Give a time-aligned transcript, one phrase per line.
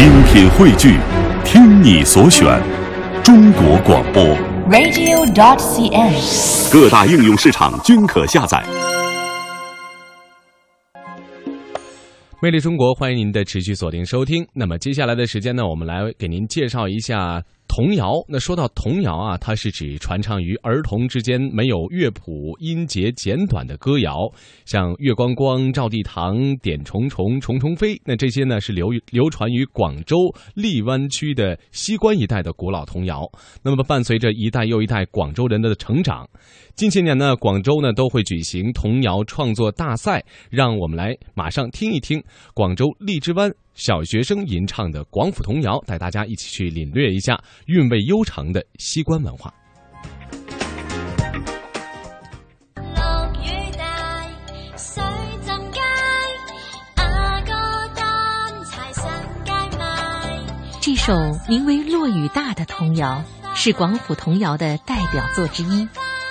[0.00, 0.98] 精品汇聚，
[1.44, 2.46] 听你所选，
[3.22, 4.22] 中国广播。
[4.70, 5.88] r a d i o d o t c
[6.18, 8.64] s 各大应用市场均可下载。
[12.42, 14.42] 魅力中国，欢迎您的持续锁定收听。
[14.54, 17.42] 那么接下来的时间呢，我们来给您介绍一下。
[17.70, 18.14] 童谣。
[18.28, 24.28] 那说到童谣啊，它是指传唱于儿童之间、没有乐谱、音节简短的歌谣，
[24.64, 27.94] 像《月光光》《照地堂》《点虫虫》《虫虫飞》。
[28.04, 30.16] 那这些呢是流流传于广州
[30.54, 33.22] 荔湾区的西关一带的古老童谣。
[33.62, 36.28] 那么伴随着一代又一代广州人的成长，
[36.74, 40.20] 近些年呢，广州呢都会举行童谣创作大赛。
[40.50, 42.20] 让我们来马上听一听
[42.52, 43.48] 广州荔枝湾。
[43.82, 49.50] 小学生吟唱的广府童谣，带大家一起去领略一下韵味悠长的西关文化。
[60.82, 61.14] 这首
[61.48, 65.88] 名为《落雨大》的童谣是广府童谣的代表作之一。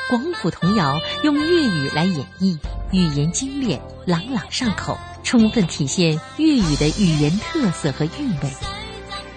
[0.07, 2.55] 广府童谣用粤语来演绎，
[2.91, 4.95] 语言精炼，朗朗上口。
[5.29, 8.49] 充分体现粤语的语言特色和韵味。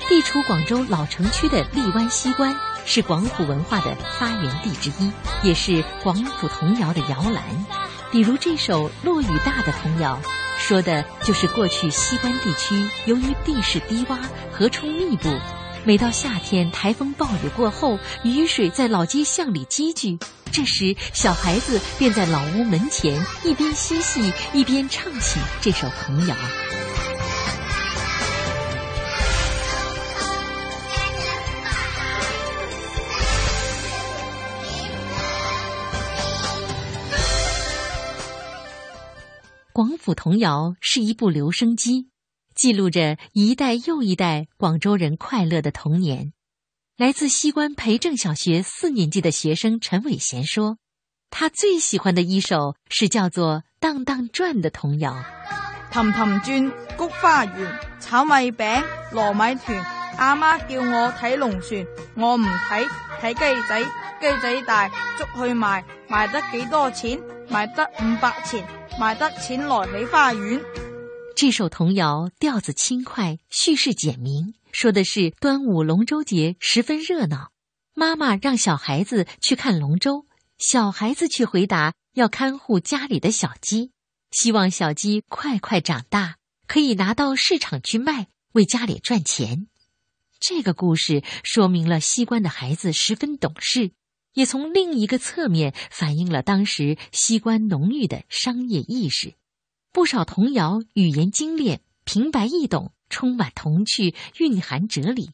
[0.08, 5.12] 地处广州老城区的荔湾西关，是广府文化的发源地之一，
[5.46, 7.44] 也是广府童谣的摇篮。
[8.10, 10.18] 比如这首《落雨大》的童谣，
[10.56, 14.16] 说的就是过去西关地区由于地势低洼、
[14.50, 15.28] 河冲密布，
[15.84, 20.18] 每到夏天台风暴雨过后，雨水在老街巷里积聚。
[20.52, 26.36] 这时，小孩子便在老屋门前一边嬉戏，一边唱起这首童谣。
[39.72, 42.08] 广府童谣是一部留声机，
[42.54, 46.34] 记录着一代又一代广州人快乐的童年。
[47.02, 50.76] 来自西关培正小学四年级的学生陈伟贤说
[51.34, 55.10] ：“他最喜欢的一首是叫做《荡荡转》的童谣，
[55.92, 58.64] 《氹氹转菊花园，炒米饼、
[59.14, 59.84] 糯米团，
[60.16, 62.88] 阿妈叫我睇龙船，我唔睇，
[63.20, 67.20] 睇鸡仔，鸡仔大，捉去卖，卖得几多钱？
[67.48, 68.64] 卖得五百钱，
[69.00, 70.60] 卖得钱来起花园。”
[71.34, 77.50] 这首童谣调子轻快，叙事简明，说的是端午龙舟节十分热闹。
[77.94, 80.26] 妈妈让小孩子去看龙舟，
[80.58, 83.92] 小孩子去回答要看护家里的小鸡，
[84.30, 89.68] 希望小鸡快快长大，可以拿到市场去卖，为家里赚钱。
[90.38, 93.92] 这个故事说明了西关的孩子十分懂事，
[94.34, 99.34] 也从另一个侧面反映了当时西关浓郁的商业意识。
[99.92, 105.30] 不少童谣语言精炼、平白易懂，充满童趣，蕴含哲理。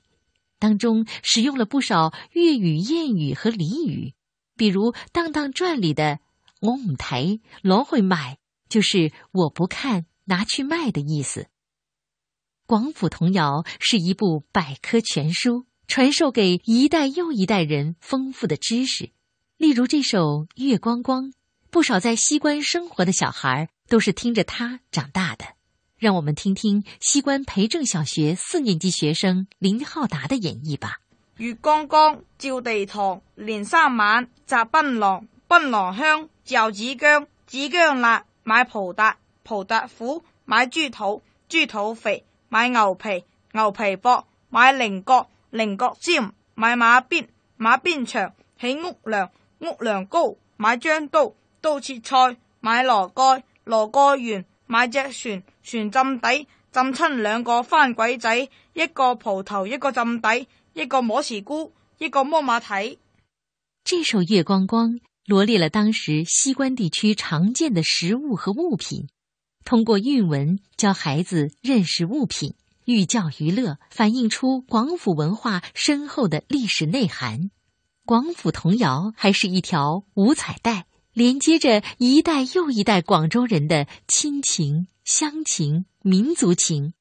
[0.59, 4.15] 当中使用了不少粤语谚语和俚语，
[4.57, 6.19] 比如《荡荡传》里的
[6.61, 8.39] “我唔睇，罗会卖”，
[8.69, 11.47] 就是“我不看，拿去卖”的意思。
[12.67, 19.11] 广府童谣是一部百科全书，传授给一代又一代人丰富的知识。
[19.57, 21.27] 例如这首《月光光》，
[21.71, 23.69] 不少在西关生活的小孩。
[23.89, 25.45] 都是听着他长大的，
[25.99, 30.99] 让我们听听西关培正小学四年级学生林浩达的演绎吧。
[31.39, 51.33] 月光光，照地堂，连三晚摘槟榔，槟榔香，嚼子姜，子姜辣，买葡萄，葡萄苦，买猪肚，猪肚肥，买牛皮，牛皮薄，买菱角，菱角尖，买马鞭，马鞭长，起屋梁，屋梁高，买张刀，
[51.63, 53.45] 刀切菜，买箩盖。
[53.69, 55.91] 罗个园买只船，船浸
[56.21, 62.99] 底，浸亲两个翻鬼仔，一个蒲头，一个浸底，一个摸时姑，一个摸马蹄。
[63.85, 64.93] 这首《月光光》
[65.27, 69.09] 罗列了当时西关地区常见的食物和物品，
[69.67, 72.55] 通过韵文教孩子认识物品，
[72.87, 77.51] 寓教于乐，反映出广府文化深厚的历史内涵。
[78.07, 80.87] 广府童谣还是一条五彩带。
[81.19, 86.93] 连接着一代又一代广州人的亲情、乡情、民族情。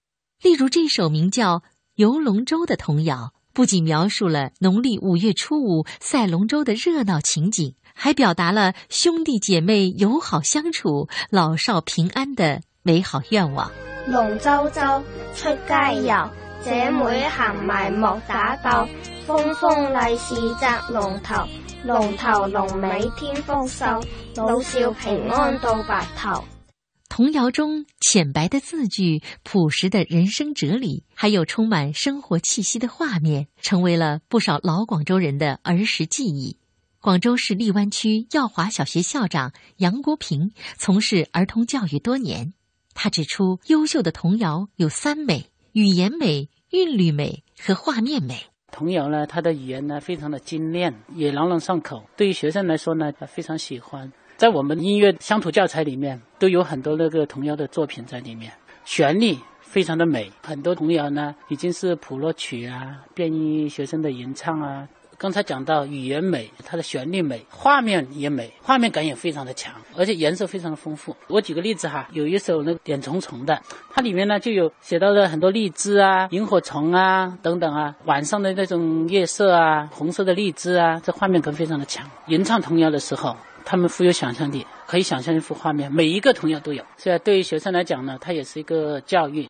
[0.41, 1.59] 例如这首名叫
[1.93, 13.71] 《游龙舟》的童谣，不仅描述了农历五月初五赛龙舟的热闹情景，还表达了兄弟姐妹友好相处、老少平安的美好愿望。
[14.07, 14.81] 龙舟舟
[15.35, 16.29] 出街游，
[16.63, 18.89] 姐妹行埋莫打斗，
[19.27, 21.47] 风风利是摘龙头。
[21.87, 23.85] 龙头龙尾添丰收，
[24.35, 26.43] 老少平安到白头。
[27.07, 36.57] 童谣中浅白的字句、朴实的人生哲理，还有充满生活气息的画面，成为了不少老广州人的儿时记忆。
[36.99, 42.53] 广州市荔湾区耀华小学校长杨国平从事儿童教育多年，
[42.95, 48.47] 他指出，优秀的童谣有三美：语言美、韵律美和画面美。
[48.71, 52.03] 童谣呢，它的语言呢非常的精炼，也朗朗上口。
[52.17, 54.11] 对于学生来说呢，他非常喜欢。
[54.35, 58.51] 在我们音乐乡土教材里面，都有很多那个童谣的作品在里面，
[58.83, 60.29] 旋律非常的美。
[60.43, 64.87] 很多童谣呢，已经是普洛曲啊，便于学生的吟唱啊。
[65.19, 71.15] 刚才讲到语言美，它的旋律美，画面也美，画面感也非常的强，而且颜色非常的丰富。
[71.25, 73.59] 我举个例子哈，有一首那《个《点虫虫》的，
[73.91, 82.07] 它里面呢就有写到了很多荔枝啊、萤火虫啊等等啊，晚上的那种夜色啊、红色的荔枝啊，这画面感非常的强。
[82.27, 83.35] 吟唱童谣的时候，
[83.65, 86.83] 他们富有想象力，可以想象一幅画面，每一个童谣都有。
[86.95, 89.47] 所以对于学生来讲呢，它也是一个教育。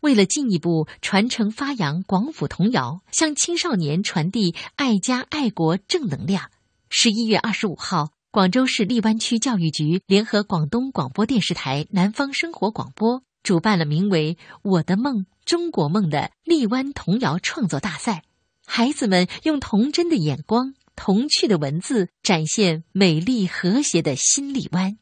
[0.00, 6.50] 为了进一步传承发扬广府童谣，向青少年传递爱家爱国正能量，
[6.88, 18.22] 十一月二十五号，广州市荔湾区教育局联合广东广播电视台南方生活广播，主办了名为“我的梦，中国梦”的荔湾童谣创作大赛。
[18.64, 24.96] 孩子们用童真的眼光、童趣的文字，展现美丽和谐的新荔湾。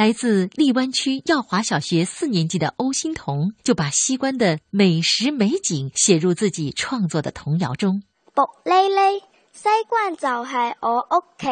[0.00, 8.02] 来自荔湾区耀华小学四年级的欧欣彤就把西关的美食美景写入自己创作的童谣中。
[8.32, 9.20] 卜哩哩，
[9.52, 11.48] 西关就系我屋企，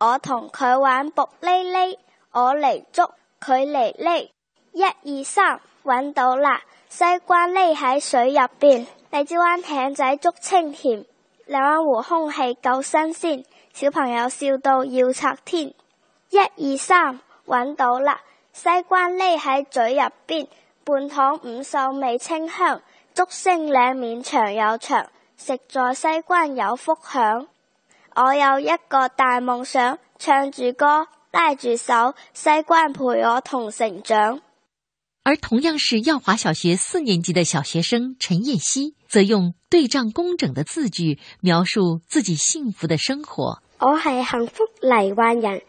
[0.00, 1.96] 我同佢玩卜哩哩，
[2.32, 4.32] 我嚟捉，佢嚟哩，
[4.72, 6.62] 一二三，搵到啦！
[6.88, 11.04] 西关匿喺水入边，荔枝湾艇仔捉青田，
[11.46, 15.72] 荔湾湖空气够新鲜，小朋友笑到要拆天。
[16.30, 17.20] 一二三。
[17.46, 18.20] 搵到啦！
[18.52, 20.46] 西关匿喺嘴入边，
[20.84, 22.80] 半糖五秀味清香。
[23.14, 25.06] 竹升两面长又长，
[25.36, 27.46] 食在西关有福享。
[28.16, 34.40] 我有一个大梦想，唱住歌拉住手，西关陪我同成长。
[35.22, 43.62] 而同样是耀华小学四年级的小学生陈燕希，则用对仗工整的字句描述自己幸福的生活。
[43.78, 45.62] 我系幸福黎湾人。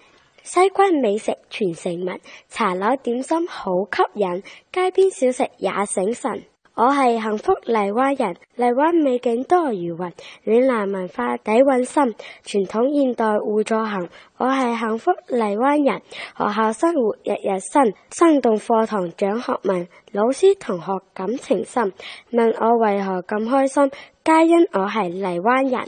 [0.46, 2.20] 西关美食全城闻，
[2.50, 6.44] 茶楼点心好吸引，街边小食也醒神。
[6.76, 10.14] 我系幸福荔湾人，荔湾美景多如云，
[10.44, 12.14] 岭南文化底蕴深，
[12.44, 14.08] 传统现代互助行。
[14.38, 16.00] 我系幸福荔湾人，
[16.36, 21.92] 学校生活日日新，生动课堂长学问，老师同学感情深。
[22.34, 23.92] 问我为何咁开心？
[24.24, 25.82] 皆因我系荔湾人。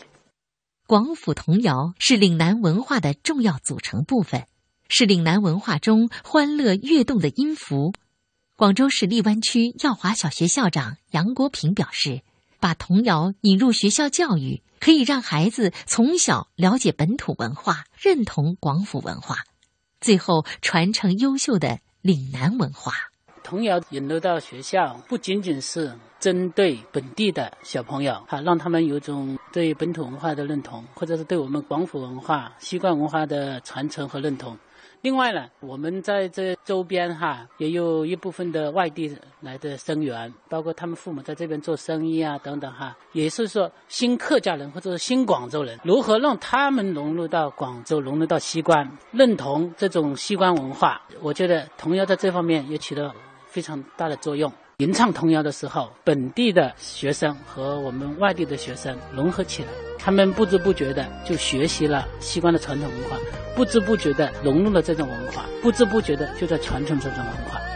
[0.88, 4.46] 广府童谣是岭南文化的重要组成部分，
[4.88, 7.92] 是岭南文化中欢乐跃动的音符。
[8.56, 12.22] 广州市荔湾区耀华小学校长杨国平表示，
[12.62, 19.40] 把童谣引入学校教育，可以让孩子从小了解本土文化，认同广府文化，
[20.00, 22.94] 最后传承优秀的岭南文化。
[23.48, 34.58] 童谣引入到学校，不仅仅是针对本地的小朋友哈，让他们有种对本土文化的认同，或者是对我们广府文化、西关文化的传承和认同。
[35.00, 51.02] 另外呢，我们在这周边哈，也有一部分的外地来的生源，包括他们父母在这边做生意啊等等哈，也是说新客家人或者是新广州人，如何让他们融入到广州，融入到西关，认同这种西关文化。
[51.22, 53.16] 我觉得童谣在这方面也起到。
[53.50, 54.52] 非常大的作用。
[54.78, 63.18] 吟唱童谣的时候，本地的学生和我们外地的学生融合起来，他们不知不觉的就学习了西关的传统文化，
[63.56, 67.67] 不知不觉的融入了这种文化，不知不觉的就在传承这种文化。